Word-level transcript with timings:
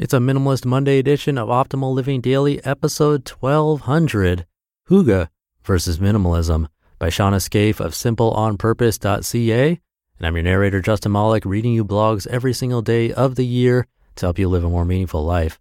It's 0.00 0.14
a 0.14 0.16
Minimalist 0.16 0.64
Monday 0.64 0.98
edition 0.98 1.36
of 1.36 1.50
Optimal 1.50 1.92
Living 1.92 2.22
Daily, 2.22 2.64
episode 2.64 3.28
1200 3.28 4.46
Hygge 4.88 5.28
versus 5.62 5.98
Minimalism 5.98 6.68
by 6.98 7.10
Shauna 7.10 7.38
Scaife 7.38 7.80
of 7.80 7.92
simpleonpurpose.ca. 7.92 9.68
And 9.68 10.26
I'm 10.26 10.36
your 10.36 10.42
narrator, 10.42 10.80
Justin 10.80 11.12
Malik, 11.12 11.44
reading 11.44 11.74
you 11.74 11.84
blogs 11.84 12.26
every 12.28 12.54
single 12.54 12.80
day 12.80 13.12
of 13.12 13.34
the 13.34 13.44
year 13.44 13.86
to 14.16 14.24
help 14.24 14.38
you 14.38 14.48
live 14.48 14.64
a 14.64 14.70
more 14.70 14.86
meaningful 14.86 15.22
life. 15.22 15.60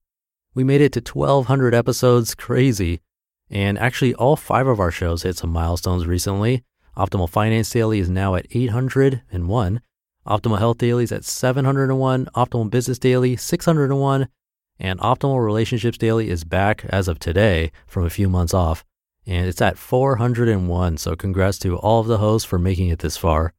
We 0.56 0.64
made 0.64 0.80
it 0.80 0.94
to 0.94 1.02
1200 1.02 1.76
episodes, 1.76 2.34
crazy. 2.34 3.02
And 3.50 3.78
actually, 3.78 4.14
all 4.14 4.38
five 4.38 4.68
of 4.68 4.80
our 4.80 4.90
shows 4.90 5.24
hit 5.24 5.36
some 5.36 5.50
milestones 5.50 6.08
recently. 6.08 6.64
Optimal 6.96 7.30
Finance 7.30 7.72
Daily 7.72 8.00
is 8.00 8.10
now 8.10 8.36
at 8.36 8.48
801. 8.52 9.82
Optimal 10.30 10.60
Health 10.60 10.78
Daily 10.78 11.06
is 11.06 11.12
at 11.12 11.26
701. 11.26 12.28
Optimal 12.36 12.70
Business 12.70 13.00
Daily, 13.00 13.36
601. 13.36 14.28
And 14.80 15.00
Optimal 15.00 15.44
Relationships 15.44 15.98
Daily 15.98 16.30
is 16.30 16.44
back 16.44 16.86
as 16.86 17.08
of 17.08 17.18
today 17.18 17.72
from 17.88 18.06
a 18.06 18.12
few 18.12 18.30
months 18.30 18.54
off. 18.54 18.86
And 19.26 19.48
it's 19.48 19.60
at 19.60 19.80
401. 19.80 20.98
So 20.98 21.16
congrats 21.16 21.58
to 21.60 21.78
all 21.78 22.00
of 22.00 22.06
the 22.06 22.20
hosts 22.20 22.48
for 22.48 22.60
making 22.60 22.90
it 22.90 23.00
this 23.00 23.18
far. 23.18 23.54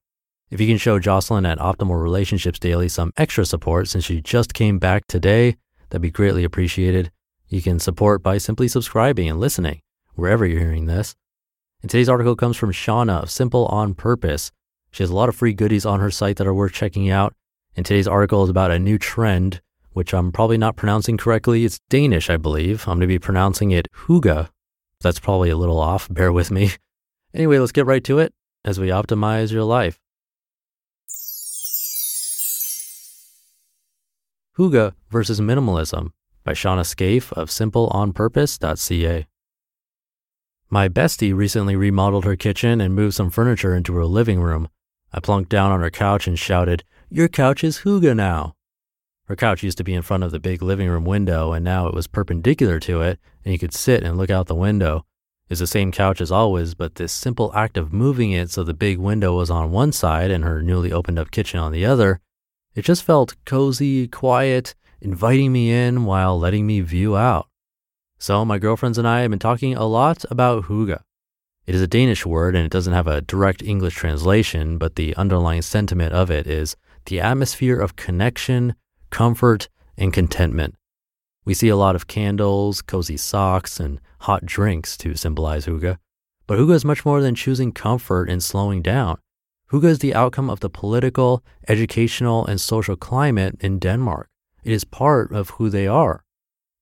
If 0.49 0.61
you 0.61 0.69
can 0.69 0.79
show 0.79 1.01
Jocelyn 1.01 1.45
at 1.45 1.59
Optimal 1.59 2.01
Relationships 2.01 2.61
Daily 2.61 2.89
some 2.89 3.13
extra 3.17 3.45
support 3.45 3.89
since 3.89 4.05
she 4.05 4.21
just 4.21 4.55
came 4.55 4.79
back 4.79 5.09
today, 5.09 5.57
that'd 5.89 6.03
be 6.03 6.11
greatly 6.13 6.45
appreciated. 6.45 7.11
You 7.49 7.63
can 7.63 7.81
support 7.81 8.23
by 8.23 8.39
simply 8.39 8.69
subscribing 8.69 9.29
and 9.29 9.41
listening 9.41 9.81
wherever 10.15 10.47
you're 10.47 10.61
hearing 10.61 10.87
this. 10.87 11.17
And 11.83 11.91
today's 11.91 12.09
article 12.09 12.37
comes 12.37 12.57
from 12.57 12.71
Shauna 12.71 13.25
of 13.25 13.31
Simple 13.31 13.67
on 13.67 13.95
Purpose. 13.95 14.53
She 14.91 15.03
has 15.03 15.11
a 15.11 15.15
lot 15.15 15.29
of 15.29 15.37
free 15.37 15.53
goodies 15.53 15.87
on 15.87 16.01
her 16.01 16.11
site 16.11 16.37
that 16.37 16.47
are 16.47 16.55
worth 16.55 16.73
checking 16.73 17.11
out. 17.11 17.35
And 17.77 17.87
today's 17.87 18.09
article 18.09 18.43
is 18.43 18.51
about 18.51 18.71
a 18.71 18.79
new 18.79 18.99
trend, 18.99 19.61
which 19.93 20.13
I'm 20.13 20.33
probably 20.33 20.59
not 20.59 20.77
pronouncing 20.77 21.17
correctly. 21.17 21.65
It's 21.65 21.81
Danish, 21.89 22.29
I 22.29 22.37
believe. 22.37 22.83
I'm 22.83 22.95
going 22.95 23.01
to 23.03 23.07
be 23.07 23.19
pronouncing 23.19 23.71
it 23.71 23.89
Hygge. 24.07 24.49
That's 25.01 25.21
probably 25.21 25.51
a 25.51 25.57
little 25.57 25.79
off. 25.79 26.09
Bear 26.13 26.33
with 26.33 26.51
me. 26.51 26.73
Anyway, 27.33 27.61
let's 27.61 27.71
get 27.71 27.87
right 27.87 28.03
to 28.03 28.19
it 28.19 28.35
as 28.65 28.81
we 28.81 28.89
optimize 28.89 29.53
your 29.53 29.63
life. 29.63 30.01
Hygge 34.59 34.95
versus 35.11 35.41
Minimalism 35.41 36.11
by 36.43 36.53
Shauna 36.55 36.85
Scaife 36.85 37.33
of 37.35 37.49
simpleonpurpose.ca. 37.51 39.27
My 40.69 40.89
bestie 40.89 41.35
recently 41.35 41.77
remodeled 41.77 42.25
her 42.25 42.35
kitchen 42.35 42.81
and 42.81 42.97
moved 42.97 43.15
some 43.15 43.31
furniture 43.31 43.77
into 43.77 43.95
her 43.95 44.05
living 44.05 44.41
room. 44.41 44.69
I 45.13 45.21
plunked 45.21 45.51
down 45.51 45.73
on 45.73 45.81
her 45.81 45.91
couch 45.91 46.27
and 46.27 46.39
shouted, 46.39 46.85
Your 47.09 47.29
couch 47.29 47.65
is 47.65 47.81
Hygge 47.81 48.15
now. 48.15 48.55
Her 49.27 49.37
couch 49.37 49.63
used 49.63 49.79
to 49.79 49.85
be 49.85 49.95
in 49.95 50.03
front 50.03 50.25
of 50.25 50.33
the 50.33 50.41
big 50.41 50.63
living 50.63 50.89
room 50.89 51.05
window, 51.05 51.53
and 51.53 51.65
now 51.65 51.87
it 51.87 51.95
was 51.95 52.07
perpendicular 52.07 52.81
to 52.81 53.03
it, 53.03 53.19
and 53.45 53.53
you 53.53 53.59
could 53.59 53.75
sit 53.75 54.03
and 54.03 54.17
look 54.17 54.31
out 54.31 54.47
the 54.47 54.55
window. 54.55 55.05
It's 55.49 55.61
the 55.61 55.67
same 55.67 55.91
couch 55.91 56.21
as 56.21 56.31
always, 56.31 56.75
but 56.75 56.95
this 56.95 57.13
simple 57.13 57.53
act 57.55 57.77
of 57.77 57.93
moving 57.93 58.31
it 58.31 58.51
so 58.51 58.63
the 58.63 58.75
big 58.75 58.99
window 58.99 59.37
was 59.37 59.51
on 59.51 59.73
one 59.73 59.91
side 59.91 60.31
and 60.31 60.45
her 60.45 60.63
newly 60.63 60.93
opened 60.93 61.19
up 61.19 61.33
kitchen 61.33 61.59
on 61.59 61.73
the 61.73 61.85
other, 61.85 62.21
it 62.75 62.85
just 62.85 63.03
felt 63.03 63.35
cozy, 63.45 64.07
quiet, 64.07 64.77
inviting 65.01 65.53
me 65.53 65.73
in 65.73 66.05
while 66.05 66.39
letting 66.39 66.67
me 66.67 66.81
view 66.81 67.17
out. 67.17 67.49
So, 68.19 68.45
my 68.45 68.59
girlfriends 68.59 68.97
and 68.97 69.09
I 69.09 69.23
have 69.23 69.31
been 69.31 69.41
talking 69.41 69.75
a 69.75 69.87
lot 69.87 70.25
about 70.31 70.65
hygge. 70.65 71.01
It 71.71 71.77
is 71.77 71.83
a 71.83 71.87
Danish 71.87 72.27
word 72.27 72.57
and 72.57 72.67
it 72.67 72.73
doesn't 72.73 72.95
have 72.95 73.07
a 73.07 73.21
direct 73.21 73.63
English 73.63 73.95
translation, 73.95 74.77
but 74.77 74.97
the 74.97 75.15
underlying 75.15 75.63
sentiment 75.63 76.13
of 76.13 76.29
it 76.29 76.49
is 76.49 76.75
the 77.05 77.21
atmosphere 77.21 77.79
of 77.79 77.95
connection, 77.95 78.75
comfort, 79.11 79.69
and 79.97 80.13
contentment. 80.13 80.75
We 81.45 81.55
see 81.55 81.69
a 81.69 81.77
lot 81.77 81.95
of 81.95 82.09
candles, 82.09 82.83
cozy 82.83 83.17
socks, 83.17 83.79
and 83.79 84.01
hot 84.23 84.45
drinks 84.45 84.97
to 84.97 85.15
symbolize 85.15 85.67
hygge. 85.67 85.97
But 86.49 86.59
hygge 86.59 86.75
is 86.75 86.85
much 86.85 87.05
more 87.05 87.21
than 87.23 87.37
choosing 87.37 87.71
comfort 87.71 88.29
and 88.29 88.43
slowing 88.43 88.83
down. 88.83 89.19
Hygge 89.71 89.85
is 89.85 90.01
the 90.01 90.13
outcome 90.13 90.51
of 90.51 90.59
the 90.59 90.71
political, 90.71 91.45
educational, 91.69 92.45
and 92.47 92.61
social 92.61 92.97
climate 92.97 93.55
in 93.61 93.79
Denmark. 93.79 94.29
It 94.65 94.73
is 94.73 94.83
part 94.83 95.31
of 95.31 95.51
who 95.51 95.71
they 95.71 95.87
are. 95.87 96.25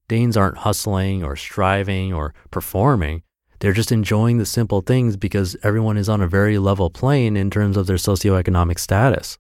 Danes 0.09 0.35
aren't 0.35 0.65
hustling 0.65 1.23
or 1.23 1.37
striving 1.37 2.15
or 2.15 2.33
performing. 2.51 3.23
They're 3.61 3.73
just 3.73 3.91
enjoying 3.91 4.39
the 4.39 4.47
simple 4.47 4.83
things 4.83 5.17
because 5.17 5.57
everyone 5.63 5.97
is 5.97 6.09
on 6.09 6.21
a 6.21 6.29
very 6.29 6.59
level 6.59 6.91
plane 6.91 7.37
in 7.37 7.51
terms 7.51 7.77
of 7.77 7.87
their 7.87 7.97
socioeconomic 7.97 8.79
status. 8.79 9.39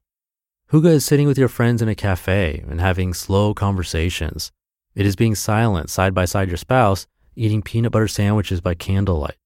Hygge 0.72 0.86
is 0.86 1.04
sitting 1.04 1.26
with 1.26 1.38
your 1.38 1.48
friends 1.48 1.80
in 1.80 1.88
a 1.88 1.94
cafe 1.94 2.64
and 2.68 2.80
having 2.80 3.14
slow 3.14 3.54
conversations. 3.54 4.50
It 4.94 5.06
is 5.06 5.16
being 5.16 5.34
silent 5.34 5.88
side 5.88 6.14
by 6.14 6.24
side 6.24 6.48
your 6.48 6.56
spouse, 6.56 7.06
eating 7.36 7.62
peanut 7.62 7.92
butter 7.92 8.08
sandwiches 8.08 8.60
by 8.60 8.74
candlelight. 8.74 9.36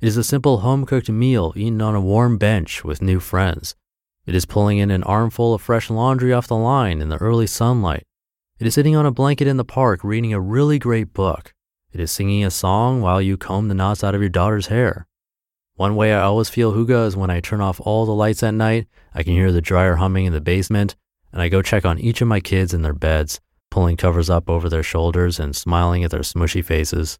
It 0.00 0.06
is 0.06 0.16
a 0.16 0.24
simple 0.24 0.58
home 0.58 0.86
cooked 0.86 1.10
meal 1.10 1.52
eaten 1.56 1.82
on 1.82 1.96
a 1.96 2.00
warm 2.00 2.38
bench 2.38 2.84
with 2.84 3.02
new 3.02 3.20
friends. 3.20 3.74
It 4.26 4.34
is 4.34 4.46
pulling 4.46 4.78
in 4.78 4.90
an 4.90 5.02
armful 5.02 5.54
of 5.54 5.60
fresh 5.60 5.90
laundry 5.90 6.32
off 6.32 6.46
the 6.46 6.56
line 6.56 7.02
in 7.02 7.08
the 7.08 7.18
early 7.18 7.48
sunlight. 7.48 8.06
It 8.60 8.66
is 8.66 8.74
sitting 8.74 8.94
on 8.94 9.06
a 9.06 9.10
blanket 9.10 9.48
in 9.48 9.56
the 9.56 9.64
park 9.64 10.04
reading 10.04 10.32
a 10.32 10.40
really 10.40 10.78
great 10.78 11.12
book. 11.12 11.52
It 11.92 12.00
is 12.00 12.12
singing 12.12 12.44
a 12.44 12.50
song 12.50 13.00
while 13.00 13.20
you 13.20 13.36
comb 13.36 13.68
the 13.68 13.74
knots 13.74 14.04
out 14.04 14.14
of 14.14 14.20
your 14.20 14.30
daughter's 14.30 14.68
hair. 14.68 15.06
One 15.74 15.96
way 15.96 16.12
I 16.12 16.20
always 16.20 16.48
feel 16.48 16.72
hygge 16.72 17.06
is 17.06 17.16
when 17.16 17.30
I 17.30 17.40
turn 17.40 17.60
off 17.60 17.80
all 17.80 18.06
the 18.06 18.14
lights 18.14 18.42
at 18.42 18.54
night, 18.54 18.86
I 19.12 19.22
can 19.22 19.32
hear 19.32 19.50
the 19.50 19.60
dryer 19.60 19.96
humming 19.96 20.26
in 20.26 20.32
the 20.32 20.40
basement, 20.40 20.94
and 21.32 21.42
I 21.42 21.48
go 21.48 21.62
check 21.62 21.84
on 21.84 21.98
each 21.98 22.20
of 22.20 22.28
my 22.28 22.38
kids 22.38 22.72
in 22.72 22.82
their 22.82 22.94
beds, 22.94 23.40
pulling 23.70 23.96
covers 23.96 24.30
up 24.30 24.48
over 24.48 24.68
their 24.68 24.82
shoulders 24.82 25.40
and 25.40 25.56
smiling 25.56 26.04
at 26.04 26.10
their 26.10 26.20
smushy 26.20 26.64
faces. 26.64 27.18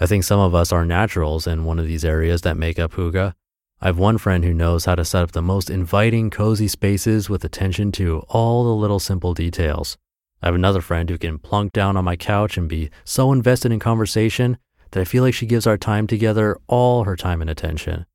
I 0.00 0.06
think 0.06 0.24
some 0.24 0.40
of 0.40 0.54
us 0.54 0.72
are 0.72 0.84
naturals 0.84 1.46
in 1.46 1.64
one 1.64 1.78
of 1.78 1.86
these 1.86 2.04
areas 2.04 2.40
that 2.42 2.56
make 2.56 2.78
up 2.78 2.92
hygge. 2.92 3.34
I 3.80 3.86
have 3.86 3.98
one 3.98 4.18
friend 4.18 4.44
who 4.44 4.52
knows 4.52 4.86
how 4.86 4.96
to 4.96 5.04
set 5.04 5.22
up 5.22 5.32
the 5.32 5.42
most 5.42 5.70
inviting, 5.70 6.30
cozy 6.30 6.68
spaces 6.68 7.30
with 7.30 7.44
attention 7.44 7.92
to 7.92 8.24
all 8.28 8.64
the 8.64 8.74
little 8.74 8.98
simple 8.98 9.34
details. 9.34 9.96
I 10.42 10.46
have 10.46 10.54
another 10.54 10.80
friend 10.80 11.08
who 11.10 11.18
can 11.18 11.38
plunk 11.38 11.72
down 11.72 11.96
on 11.96 12.04
my 12.04 12.16
couch 12.16 12.56
and 12.56 12.68
be 12.68 12.90
so 13.04 13.32
invested 13.32 13.72
in 13.72 13.78
conversation 13.78 14.58
that 14.90 15.00
I 15.00 15.04
feel 15.04 15.22
like 15.22 15.34
she 15.34 15.46
gives 15.46 15.66
our 15.66 15.76
time 15.76 16.06
together 16.06 16.58
all 16.66 17.04
her 17.04 17.16
time 17.16 17.40
and 17.40 17.50
attention. 17.50 18.06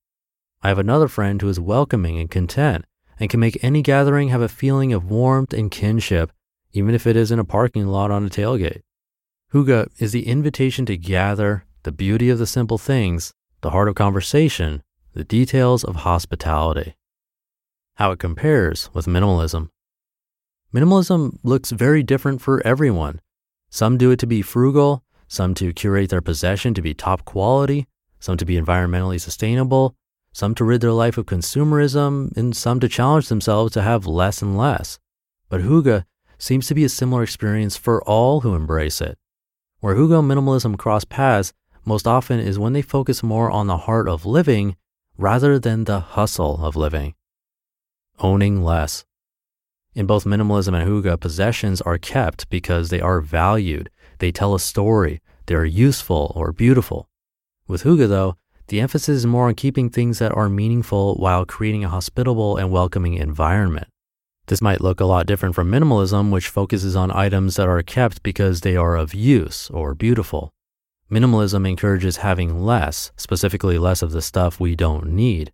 I 0.64 0.70
have 0.70 0.80
another 0.80 1.08
friend 1.08 1.42
who 1.42 1.50
is 1.50 1.60
welcoming 1.60 2.18
and 2.20 2.30
content 2.30 2.86
and 3.20 3.30
can 3.30 3.40
make 3.40 3.64
any 3.64 3.82
gathering 3.82 4.30
have 4.30 4.42
a 4.42 4.50
feeling 4.50 4.92
of 4.92 5.10
warmth 5.10 5.54
and 5.54 5.70
kinship, 5.70 6.32
even 6.74 6.96
if 6.96 7.06
it 7.06 7.16
is 7.16 7.32
in 7.32 7.40
a 7.40 7.46
parking 7.46 7.88
lot 7.88 8.12
on 8.12 8.26
a 8.26 8.30
tailgate. 8.30 8.82
Hygge 9.54 9.88
is 10.00 10.12
the 10.12 10.28
invitation 10.28 10.86
to 10.88 10.98
gather, 10.98 11.66
the 11.84 11.92
beauty 11.92 12.30
of 12.30 12.40
the 12.40 12.48
simple 12.48 12.78
things, 12.78 13.32
the 13.62 13.70
heart 13.70 13.88
of 13.88 13.96
conversation, 13.96 14.82
the 15.14 15.24
details 15.24 15.84
of 15.84 15.98
hospitality. 15.98 16.96
How 17.96 18.12
it 18.12 18.20
compares 18.20 18.90
with 18.94 19.06
minimalism. 19.06 19.70
Minimalism 20.76 21.38
looks 21.42 21.72
very 21.72 22.04
different 22.04 22.42
for 22.42 22.62
everyone. 22.68 23.22
Some 23.70 23.98
do 23.98 24.12
it 24.12 24.20
to 24.20 24.28
be 24.28 24.42
frugal, 24.42 25.06
some 25.26 25.54
to 25.54 25.72
curate 25.72 26.10
their 26.10 26.20
possession 26.20 26.74
to 26.74 26.82
be 26.82 26.94
top 26.94 27.24
quality, 27.24 27.88
some 28.20 28.36
to 28.36 28.44
be 28.44 28.60
environmentally 28.60 29.22
sustainable, 29.22 29.96
some 30.34 30.54
to 30.56 30.66
rid 30.66 30.82
their 30.82 30.92
life 30.92 31.18
of 31.18 31.28
consumerism, 31.28 32.36
and 32.36 32.54
some 32.54 32.82
to 32.82 32.90
challenge 32.90 33.30
themselves 33.30 33.72
to 33.72 33.84
have 33.84 34.06
less 34.06 34.42
and 34.42 34.58
less. 34.58 35.00
But 35.48 35.62
Hygge 35.62 36.04
seems 36.38 36.68
to 36.68 36.76
be 36.76 36.84
a 36.84 36.90
similar 36.90 37.24
experience 37.24 37.78
for 37.78 38.04
all 38.04 38.42
who 38.42 38.54
embrace 38.54 39.00
it. 39.00 39.18
Where 39.80 39.96
Hygge 39.96 40.22
minimalism 40.26 40.78
cross 40.78 41.06
paths 41.06 41.54
most 41.86 42.06
often 42.06 42.42
is 42.42 42.60
when 42.60 42.74
they 42.74 42.82
focus 42.82 43.24
more 43.24 43.50
on 43.50 43.68
the 43.68 43.78
heart 43.88 44.10
of 44.10 44.26
living 44.26 44.76
rather 45.18 45.58
than 45.58 45.86
the 45.86 46.02
hustle 46.02 46.66
of 46.66 46.76
living. 46.76 47.16
Owning 48.20 48.62
less. 48.62 49.06
In 49.96 50.06
both 50.06 50.26
minimalism 50.26 50.78
and 50.78 50.90
Hygge, 50.90 51.20
possessions 51.22 51.80
are 51.82 51.98
kept 51.98 52.50
because 52.50 52.90
they 52.90 53.00
are 53.00 53.22
valued, 53.22 53.90
they 54.20 54.30
tell 54.30 54.54
a 54.54 54.60
story, 54.60 55.22
they 55.46 55.56
are 55.56 55.64
useful 55.64 56.34
or 56.36 56.52
beautiful. 56.52 57.08
With 57.66 57.84
Hygge, 57.84 58.10
though, 58.10 58.36
the 58.68 58.82
emphasis 58.82 59.20
is 59.20 59.26
more 59.26 59.48
on 59.48 59.56
keeping 59.56 59.90
things 59.90 60.20
that 60.20 60.34
are 60.34 60.50
meaningful 60.50 61.16
while 61.16 61.46
creating 61.46 61.86
a 61.86 61.90
hospitable 61.90 62.58
and 62.58 62.72
welcoming 62.72 63.14
environment. 63.14 63.88
This 64.48 64.62
might 64.62 64.82
look 64.82 65.00
a 65.00 65.06
lot 65.06 65.28
different 65.28 65.56
from 65.56 65.72
minimalism, 65.72 66.30
which 66.30 66.50
focuses 66.50 66.96
on 66.98 67.10
items 67.12 67.56
that 67.56 67.70
are 67.70 67.82
kept 67.82 68.22
because 68.22 68.62
they 68.62 68.76
are 68.76 68.98
of 68.98 69.14
use 69.14 69.70
or 69.70 69.96
beautiful. 69.96 70.52
Minimalism 71.10 71.68
encourages 71.68 72.18
having 72.18 72.66
less, 72.66 73.12
specifically 73.16 73.78
less 73.78 74.02
of 74.02 74.12
the 74.12 74.22
stuff 74.22 74.60
we 74.60 74.76
don't 74.76 75.08
need. 75.08 75.54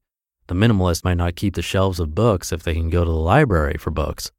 The 0.51 0.57
minimalist 0.57 1.06
might 1.06 1.13
not 1.13 1.38
keep 1.38 1.56
the 1.56 1.62
shelves 1.62 1.98
of 1.98 2.13
books 2.13 2.51
if 2.51 2.62
they 2.62 2.74
can 2.74 2.89
go 2.89 3.06
to 3.06 3.09
the 3.09 3.15
library 3.15 3.77
for 3.80 3.89
books. 3.89 4.33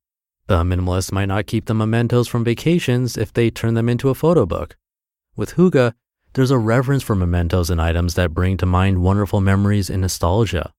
The 0.47 0.63
minimalist 0.63 1.11
might 1.11 1.25
not 1.25 1.47
keep 1.47 1.65
the 1.65 1.73
mementos 1.73 2.29
from 2.29 2.45
vacations 2.45 3.17
if 3.17 3.33
they 3.33 3.49
turn 3.49 3.73
them 3.73 3.89
into 3.89 4.11
a 4.11 4.15
photo 4.15 4.45
book. 4.45 4.77
With 5.37 5.55
Hygge, 5.55 5.95
there's 6.35 6.51
a 6.51 6.59
reverence 6.59 7.03
for 7.03 7.15
mementos 7.17 7.71
and 7.71 7.81
items 7.81 8.13
that 8.17 8.35
bring 8.35 8.59
to 8.59 8.67
mind 8.67 9.03
wonderful 9.03 9.41
memories 9.41 9.89
and 9.89 10.03
nostalgia. 10.03 10.75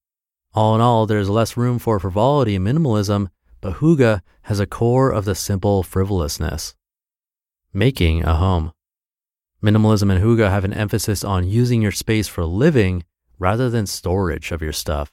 All 0.54 0.76
in 0.76 0.82
all, 0.82 1.08
there's 1.08 1.32
less 1.32 1.58
room 1.58 1.80
for 1.80 2.00
frivolity 2.00 2.56
and 2.56 2.68
minimalism, 2.68 3.30
but 3.60 3.78
Hygge 3.78 4.22
has 4.44 4.60
a 4.60 4.68
core 4.68 5.10
of 5.10 5.26
the 5.26 5.34
simple 5.34 5.82
frivolousness. 5.82 6.76
Making 7.74 8.24
a 8.24 8.36
home. 8.36 8.72
Minimalism 9.64 10.12
and 10.12 10.24
Hygge 10.24 10.48
have 10.48 10.64
an 10.64 10.74
emphasis 10.74 11.24
on 11.24 11.48
using 11.48 11.82
your 11.82 11.92
space 11.92 12.28
for 12.28 12.46
living 12.46 13.04
rather 13.40 13.72
than 13.72 13.88
storage 13.88 14.52
of 14.52 14.62
your 14.62 14.72
stuff. 14.72 15.12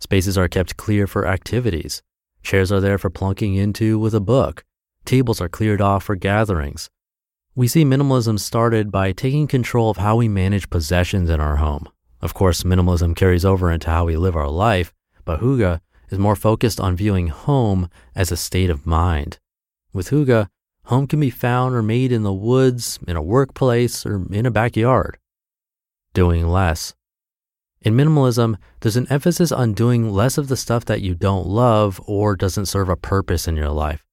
Spaces 0.00 0.38
are 0.38 0.48
kept 0.48 0.76
clear 0.76 1.06
for 1.06 1.26
activities. 1.26 2.02
Chairs 2.42 2.72
are 2.72 2.80
there 2.80 2.98
for 2.98 3.10
plunking 3.10 3.54
into 3.54 3.98
with 3.98 4.14
a 4.14 4.20
book. 4.20 4.64
Tables 5.04 5.40
are 5.40 5.48
cleared 5.48 5.80
off 5.80 6.04
for 6.04 6.16
gatherings. 6.16 6.88
We 7.54 7.68
see 7.68 7.84
minimalism 7.84 8.38
started 8.38 8.90
by 8.90 9.12
taking 9.12 9.46
control 9.46 9.90
of 9.90 9.98
how 9.98 10.16
we 10.16 10.28
manage 10.28 10.70
possessions 10.70 11.28
in 11.28 11.40
our 11.40 11.56
home. 11.56 11.88
Of 12.22 12.32
course, 12.32 12.62
minimalism 12.62 13.14
carries 13.14 13.44
over 13.44 13.70
into 13.70 13.90
how 13.90 14.06
we 14.06 14.16
live 14.16 14.36
our 14.36 14.48
life, 14.48 14.92
but 15.24 15.40
Hygge 15.40 15.80
is 16.10 16.18
more 16.18 16.36
focused 16.36 16.80
on 16.80 16.96
viewing 16.96 17.28
home 17.28 17.88
as 18.14 18.32
a 18.32 18.36
state 18.36 18.70
of 18.70 18.86
mind. 18.86 19.38
With 19.92 20.10
Hygge, 20.10 20.48
home 20.84 21.06
can 21.06 21.20
be 21.20 21.30
found 21.30 21.74
or 21.74 21.82
made 21.82 22.12
in 22.12 22.22
the 22.22 22.32
woods, 22.32 22.98
in 23.06 23.16
a 23.16 23.22
workplace, 23.22 24.06
or 24.06 24.26
in 24.30 24.46
a 24.46 24.50
backyard. 24.50 25.18
Doing 26.14 26.46
less. 26.46 26.94
In 27.82 27.94
minimalism, 27.94 28.56
there's 28.80 28.98
an 28.98 29.06
emphasis 29.08 29.50
on 29.50 29.72
doing 29.72 30.10
less 30.10 30.36
of 30.36 30.48
the 30.48 30.56
stuff 30.56 30.84
that 30.84 31.00
you 31.00 31.14
don't 31.14 31.46
love 31.46 31.98
or 32.04 32.36
doesn't 32.36 32.66
serve 32.66 32.90
a 32.90 32.96
purpose 32.96 33.48
in 33.48 33.56
your 33.56 33.70
life. 33.70 34.04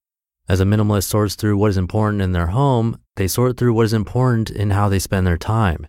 As 0.48 0.62
a 0.62 0.64
minimalist 0.64 1.04
sorts 1.04 1.36
through 1.36 1.58
what 1.58 1.72
is 1.72 1.78
important 1.78 2.22
in 2.22 2.32
their 2.32 2.48
home, 2.48 2.98
they 3.18 3.28
sort 3.28 3.58
through 3.58 3.74
what 3.74 3.84
is 3.84 3.92
important 3.92 4.50
in 4.50 4.70
how 4.70 4.88
they 4.88 5.00
spend 5.00 5.28
their 5.28 5.38
time. 5.38 5.86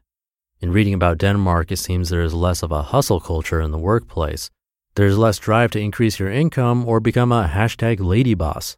In 0.61 0.73
reading 0.73 0.93
about 0.93 1.19
Denmark, 1.19 1.71
it 1.71 1.77
seems 1.77 2.09
there 2.09 2.21
is 2.21 2.35
less 2.35 2.65
of 2.65 2.73
a 2.73 2.83
hustle 2.83 3.21
culture 3.21 3.61
in 3.61 3.71
the 3.71 3.79
workplace. 3.79 4.51
There's 4.97 5.17
less 5.17 5.39
drive 5.39 5.71
to 5.71 5.81
increase 5.81 6.19
your 6.19 6.33
income 6.33 6.85
or 6.85 6.99
become 6.99 7.31
a 7.31 7.47
hashtag 7.47 8.01
lady 8.01 8.35
boss. 8.35 8.77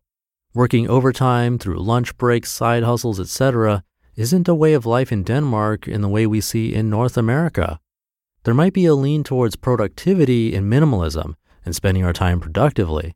Working 0.53 0.91
overtime 0.91 1.59
through 1.59 1.79
lunch 1.79 2.19
breaks, 2.19 2.51
side 2.51 2.83
hustles, 2.83 3.19
etc., 3.19 3.83
isn't 4.15 4.47
a 4.47 4.55
way 4.55 4.75
of 4.75 4.85
life 4.85 5.11
in 5.11 5.23
Denmark 5.23 5.89
in 5.89 6.03
the 6.03 6.09
way 6.09 6.27
we 6.27 6.43
see 6.43 6.75
in 6.75 6.91
North 6.91 7.17
America. 7.17 7.81
There 8.45 8.55
might 8.55 8.73
be 8.73 8.87
a 8.87 8.95
lean 8.95 9.23
towards 9.23 9.57
productivity 9.57 10.55
and 10.55 10.73
minimalism 10.73 11.35
and 11.65 11.77
spending 11.77 12.05
our 12.05 12.13
time 12.13 12.41
productively. 12.41 13.15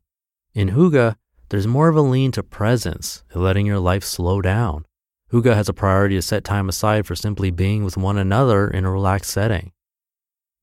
In 0.53 0.69
Hygge, 0.69 1.15
there's 1.49 1.67
more 1.67 1.89
of 1.89 1.95
a 1.95 2.01
lean 2.01 2.31
to 2.33 2.43
presence 2.43 3.23
and 3.31 3.43
letting 3.43 3.65
your 3.65 3.79
life 3.79 4.03
slow 4.03 4.41
down. 4.41 4.85
Hygge 5.31 5.53
has 5.53 5.67
a 5.67 5.73
priority 5.73 6.15
to 6.15 6.21
set 6.21 6.43
time 6.43 6.69
aside 6.69 7.07
for 7.07 7.15
simply 7.15 7.49
being 7.49 7.83
with 7.83 7.97
one 7.97 8.17
another 8.17 8.67
in 8.67 8.85
a 8.85 8.91
relaxed 8.91 9.31
setting. 9.31 9.71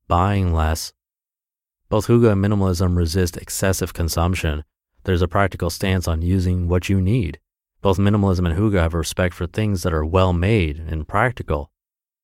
Buying 0.06 0.52
less. 0.52 0.92
Both 1.88 2.06
Hygge 2.06 2.30
and 2.30 2.42
minimalism 2.42 2.96
resist 2.96 3.36
excessive 3.36 3.92
consumption. 3.92 4.62
There's 5.04 5.22
a 5.22 5.28
practical 5.28 5.70
stance 5.70 6.06
on 6.06 6.22
using 6.22 6.68
what 6.68 6.88
you 6.88 7.00
need. 7.00 7.40
Both 7.80 7.98
minimalism 7.98 8.48
and 8.48 8.56
Hygge 8.56 8.80
have 8.80 8.94
a 8.94 8.98
respect 8.98 9.34
for 9.34 9.48
things 9.48 9.82
that 9.82 9.92
are 9.92 10.04
well 10.04 10.32
made 10.32 10.78
and 10.78 11.08
practical. 11.08 11.72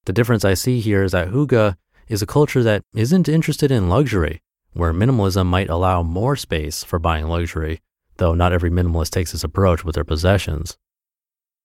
The 0.04 0.12
difference 0.12 0.44
I 0.44 0.54
see 0.54 0.78
here 0.78 1.02
is 1.02 1.12
that 1.12 1.28
Hygge 1.28 1.76
is 2.08 2.22
a 2.22 2.26
culture 2.26 2.62
that 2.62 2.82
isn't 2.94 3.28
interested 3.28 3.70
in 3.70 3.88
luxury, 3.88 4.42
where 4.72 4.92
minimalism 4.92 5.46
might 5.46 5.68
allow 5.68 6.02
more 6.02 6.36
space 6.36 6.84
for 6.84 6.98
buying 6.98 7.26
luxury 7.26 7.80
though 8.18 8.34
not 8.34 8.52
every 8.52 8.70
minimalist 8.70 9.10
takes 9.10 9.32
this 9.32 9.42
approach 9.42 9.84
with 9.84 9.94
their 9.94 10.04
possessions. 10.04 10.76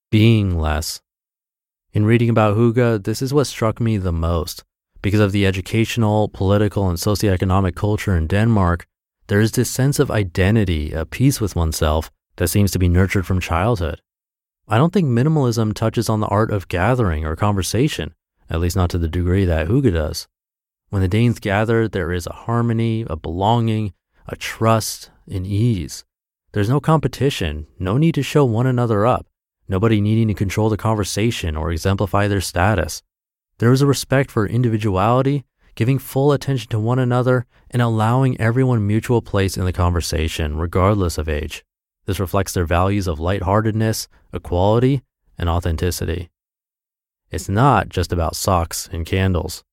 Being 0.10 0.58
less. 0.58 1.02
In 1.92 2.06
reading 2.06 2.30
about 2.30 2.58
Hygge, 2.58 3.04
this 3.04 3.22
is 3.22 3.34
what 3.34 3.46
struck 3.46 3.80
me 3.80 3.98
the 3.98 4.14
most. 4.14 4.64
Because 5.02 5.20
of 5.20 5.32
the 5.32 5.46
educational, 5.46 6.30
political, 6.30 6.88
and 6.88 6.98
socioeconomic 6.98 7.76
culture 7.76 8.16
in 8.16 8.28
Denmark, 8.28 8.88
there 9.28 9.42
is 9.42 9.52
this 9.52 9.70
sense 9.70 10.00
of 10.00 10.10
identity, 10.10 10.94
a 10.94 11.06
peace 11.06 11.42
with 11.42 11.56
oneself, 11.56 12.10
that 12.38 12.48
seems 12.48 12.72
to 12.72 12.80
be 12.80 12.88
nurtured 12.88 13.26
from 13.26 13.40
childhood. 13.40 14.02
I 14.68 14.78
don't 14.78 14.94
think 14.94 15.08
minimalism 15.08 15.74
touches 15.74 16.10
on 16.10 16.20
the 16.20 16.28
art 16.28 16.52
of 16.52 16.68
gathering 16.68 17.26
or 17.26 17.36
conversation, 17.36 18.16
at 18.50 18.60
least 18.60 18.76
not 18.76 18.90
to 18.92 18.98
the 18.98 19.10
degree 19.10 19.46
that 19.46 19.68
Hygge 19.68 19.94
does. 19.94 20.28
When 20.94 21.02
the 21.02 21.08
Danes 21.08 21.40
gather, 21.40 21.88
there 21.88 22.12
is 22.12 22.28
a 22.28 22.34
harmony, 22.46 23.04
a 23.10 23.16
belonging, 23.16 23.94
a 24.28 24.36
trust, 24.36 25.10
an 25.28 25.44
ease. 25.44 26.06
There's 26.52 26.70
no 26.70 26.80
competition, 26.80 27.66
no 27.80 27.98
need 27.98 28.14
to 28.14 28.22
show 28.22 28.46
one 28.46 28.68
another 28.68 29.04
up, 29.04 29.26
nobody 29.68 30.00
needing 30.00 30.28
to 30.28 30.36
control 30.36 30.70
the 30.70 30.78
conversation 30.78 31.56
or 31.56 31.72
exemplify 31.72 32.28
their 32.28 32.42
status. 32.42 33.02
There 33.58 33.72
is 33.72 33.82
a 33.82 33.88
respect 33.88 34.30
for 34.30 34.46
individuality, 34.46 35.46
giving 35.74 35.98
full 35.98 36.32
attention 36.32 36.70
to 36.70 36.80
one 36.80 37.00
another, 37.00 37.48
and 37.72 37.82
allowing 37.82 38.40
everyone 38.40 38.86
mutual 38.86 39.24
place 39.24 39.58
in 39.58 39.66
the 39.66 39.74
conversation, 39.74 40.58
regardless 40.58 41.18
of 41.18 41.28
age. 41.28 41.66
This 42.06 42.20
reflects 42.20 42.54
their 42.54 42.66
values 42.66 43.08
of 43.08 43.20
lightheartedness, 43.20 44.08
equality, 44.32 45.02
and 45.40 45.50
authenticity. 45.50 46.30
It's 47.32 47.50
not 47.50 47.90
just 47.90 48.14
about 48.14 48.36
socks 48.36 48.88
and 48.94 49.08
candles. 49.08 49.64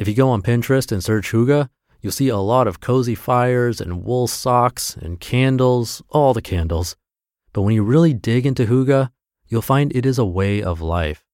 If 0.00 0.08
you 0.08 0.14
go 0.14 0.30
on 0.30 0.42
Pinterest 0.42 0.90
and 0.90 1.04
search 1.04 1.30
Hygge, 1.30 1.68
You'll 2.00 2.12
see 2.12 2.28
a 2.28 2.38
lot 2.38 2.66
of 2.66 2.80
cozy 2.80 3.14
fires 3.14 3.80
and 3.80 4.04
wool 4.04 4.26
socks 4.26 4.96
and 4.96 5.20
candles, 5.20 6.02
all 6.08 6.32
the 6.32 6.40
candles. 6.40 6.96
But 7.52 7.62
when 7.62 7.74
you 7.74 7.82
really 7.82 8.14
dig 8.14 8.46
into 8.46 8.66
Hygge, 8.66 9.10
you'll 9.48 9.60
find 9.60 9.94
it 9.94 10.06
is 10.06 10.18
a 10.18 10.24
way 10.24 10.62
of 10.62 10.80
life. 10.80 11.24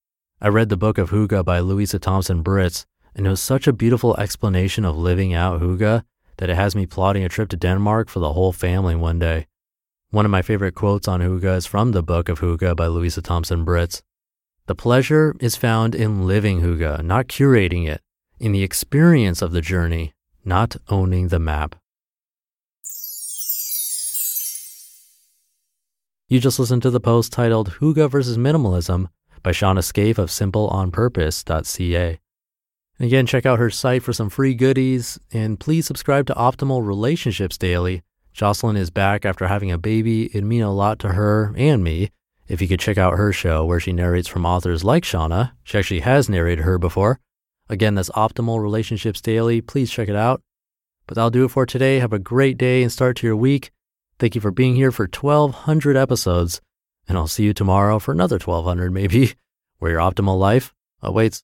I 0.41 0.49
read 0.49 0.67
the 0.67 0.77
book 0.77 0.97
of 0.97 1.11
Hygge 1.11 1.45
by 1.45 1.59
Louisa 1.59 1.99
Thomsen 1.99 2.43
Brits, 2.43 2.85
and 3.15 3.25
it 3.25 3.29
was 3.29 3.41
such 3.41 3.65
a 3.65 3.73
beautiful 3.73 4.17
explanation 4.17 4.83
of 4.83 4.97
living 4.97 5.33
out 5.33 5.61
Hygge 5.61 6.03
that 6.35 6.49
it 6.49 6.55
has 6.55 6.75
me 6.75 6.85
plotting 6.85 7.23
a 7.23 7.29
trip 7.29 7.49
to 7.49 7.57
Denmark 7.57 8.09
for 8.09 8.19
the 8.19 8.33
whole 8.33 8.51
family 8.51 8.95
one 8.95 9.19
day. 9.19 9.47
One 10.09 10.25
of 10.25 10.31
my 10.31 10.41
favorite 10.41 10.75
quotes 10.75 11.07
on 11.07 11.21
Hygge 11.21 11.55
is 11.55 11.65
from 11.65 11.93
the 11.93 12.03
book 12.03 12.27
of 12.27 12.41
Hygge 12.41 12.75
by 12.75 12.87
Louisa 12.87 13.21
Thomsen 13.21 13.63
Brits. 13.63 14.01
The 14.65 14.75
pleasure 14.75 15.33
is 15.39 15.55
found 15.55 15.95
in 15.95 16.27
living 16.27 16.59
Hygge, 16.59 17.01
not 17.03 17.27
curating 17.27 17.87
it, 17.87 18.01
in 18.39 18.51
the 18.51 18.63
experience 18.63 19.41
of 19.41 19.51
the 19.51 19.61
journey, 19.61 20.13
not 20.45 20.75
owning 20.89 21.27
the 21.29 21.39
map. 21.39 21.75
You 26.29 26.39
just 26.39 26.59
listened 26.59 26.81
to 26.81 26.89
the 26.89 26.99
post 26.99 27.31
titled 27.31 27.75
Hygge 27.79 28.09
versus 28.09 28.37
Minimalism 28.37 29.07
by 29.43 29.51
Shauna 29.51 29.81
Scaife 29.81 30.17
of 30.17 30.29
simpleonpurpose.ca. 30.29 32.19
Again, 32.99 33.25
check 33.27 33.45
out 33.45 33.59
her 33.59 33.69
site 33.69 34.03
for 34.03 34.11
some 34.11 34.29
free 34.29 34.53
goodies 34.53 35.19
and 35.31 35.59
please 35.59 35.85
subscribe 35.85 36.25
to 36.27 36.33
Optimal 36.33 36.85
Relationships 36.85 37.57
Daily. 37.57 38.01
Jocelyn 38.33 38.75
is 38.75 38.89
back 38.89 39.23
after 39.23 39.47
having 39.47 39.71
a 39.71 39.77
baby. 39.77 40.25
It'd 40.25 40.43
mean 40.43 40.63
a 40.63 40.73
lot 40.73 40.99
to 40.99 41.09
her 41.09 41.53
and 41.55 41.83
me 41.83 42.11
if 42.47 42.61
you 42.61 42.67
could 42.67 42.79
check 42.79 42.97
out 42.97 43.17
her 43.17 43.31
show 43.31 43.65
where 43.65 43.79
she 43.79 43.93
narrates 43.93 44.27
from 44.27 44.45
authors 44.45 44.83
like 44.83 45.03
Shauna. 45.03 45.51
She 45.63 45.77
actually 45.77 46.01
has 46.01 46.27
narrated 46.27 46.63
her 46.63 46.77
before. 46.77 47.19
Again, 47.69 47.95
that's 47.95 48.09
Optimal 48.09 48.61
Relationships 48.61 49.21
Daily. 49.21 49.61
Please 49.61 49.91
check 49.91 50.07
it 50.07 50.15
out. 50.15 50.41
But 51.05 51.15
that'll 51.15 51.29
do 51.29 51.45
it 51.45 51.51
for 51.51 51.65
today. 51.65 51.99
Have 51.99 52.13
a 52.13 52.19
great 52.19 52.57
day 52.57 52.83
and 52.83 52.91
start 52.91 53.17
to 53.17 53.27
your 53.27 53.35
week. 53.35 53.71
Thank 54.19 54.35
you 54.35 54.41
for 54.41 54.51
being 54.51 54.75
here 54.75 54.91
for 54.91 55.03
1,200 55.03 55.95
episodes. 55.95 56.61
And 57.07 57.17
I'll 57.17 57.27
see 57.27 57.43
you 57.43 57.53
tomorrow 57.53 57.99
for 57.99 58.11
another 58.11 58.35
1,200 58.37 58.91
maybe, 58.91 59.33
where 59.79 59.91
your 59.91 59.99
optimal 60.01 60.37
life 60.39 60.73
awaits. 61.01 61.35